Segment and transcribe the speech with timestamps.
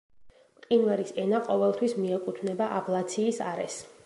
[0.61, 3.83] მყინვარის ენა ყოველთვის მიეკუთვნება აბლაციის არეს.